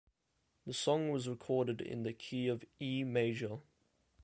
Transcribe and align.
The 0.65 0.73
song 0.73 1.11
was 1.11 1.29
recorded 1.29 1.79
in 1.79 2.01
the 2.01 2.11
key 2.11 2.47
of 2.47 2.65
E 2.79 3.03
major. 3.03 3.59